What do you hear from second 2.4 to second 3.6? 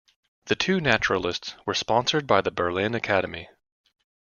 the Berlin Academy.